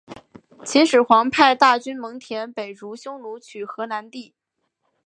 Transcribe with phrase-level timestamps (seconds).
[0.65, 4.33] 秦始皇派大将蒙恬北逐匈奴取河南地。